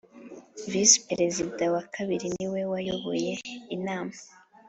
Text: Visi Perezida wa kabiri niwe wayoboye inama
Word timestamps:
Visi 0.71 0.97
Perezida 1.09 1.63
wa 1.73 1.83
kabiri 1.95 2.27
niwe 2.35 2.61
wayoboye 2.71 3.33
inama 3.75 4.13